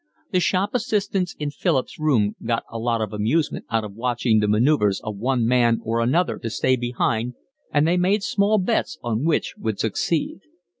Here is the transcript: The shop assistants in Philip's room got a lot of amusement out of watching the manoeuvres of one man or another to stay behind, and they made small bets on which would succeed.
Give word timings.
The 0.31 0.39
shop 0.39 0.71
assistants 0.73 1.35
in 1.37 1.51
Philip's 1.51 1.99
room 1.99 2.35
got 2.43 2.63
a 2.71 2.79
lot 2.79 3.01
of 3.01 3.13
amusement 3.13 3.65
out 3.69 3.83
of 3.83 3.93
watching 3.93 4.39
the 4.39 4.47
manoeuvres 4.47 4.99
of 5.03 5.17
one 5.19 5.45
man 5.45 5.79
or 5.83 5.99
another 6.01 6.39
to 6.39 6.49
stay 6.49 6.75
behind, 6.75 7.35
and 7.71 7.87
they 7.87 7.97
made 7.97 8.23
small 8.23 8.57
bets 8.57 8.97
on 9.03 9.23
which 9.25 9.53
would 9.59 9.79
succeed. 9.79 10.39